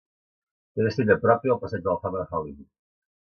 [0.77, 2.67] Té una estrella pròpia al Passeig de la Fama de Hollywood.